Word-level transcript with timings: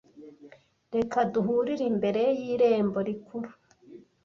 Reka 0.95 1.17
duhurire 1.33 1.83
imbere 1.91 2.23
y 2.39 2.43
irembo 2.53 2.99
rikuru 3.07 3.49